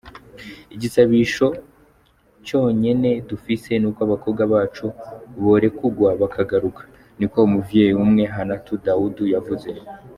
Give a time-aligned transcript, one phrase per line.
[0.75, 1.45] "Igisabisho
[2.47, 4.85] conyene dufise nuko abakobwa bacu
[5.43, 6.81] borekugwa bakagaruka,"
[7.17, 9.69] niko umuvyeyi umwe, Hannatu Daudu yavuze.